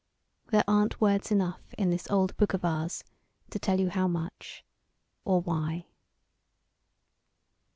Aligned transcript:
There 0.49 0.63
aren't 0.67 0.99
words 0.99 1.29
enough 1.29 1.61
in 1.77 1.91
this 1.91 2.09
old 2.09 2.35
book 2.35 2.55
of 2.55 2.65
ours 2.65 3.03
to 3.51 3.59
tell 3.59 3.79
you 3.79 3.89
how 3.91 4.07
much 4.07 4.65
or 5.25 5.41
why." 5.41 5.85